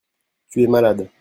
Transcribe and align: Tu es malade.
Tu 0.51 0.61
es 0.63 0.67
malade. 0.69 1.11